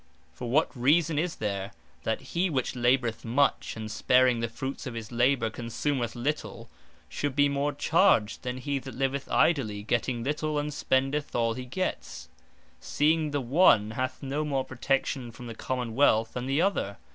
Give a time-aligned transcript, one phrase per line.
[0.33, 1.73] For what reason is there,
[2.05, 6.71] that he which laboureth much, and sparing the fruits of his labour, consumeth little,
[7.07, 11.65] should be more charged, then he that living idlely, getteth little, and spendeth all he
[11.67, 12.29] gets;
[12.79, 16.97] seeing the one hath no more protection from the Common wealth, then the other?